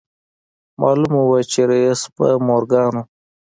معلومه 0.81 1.21
وه 1.29 1.39
چې 1.51 1.59
رييس 1.71 2.01
به 2.15 2.27
مورګان 2.47 2.91
و. 2.99 3.03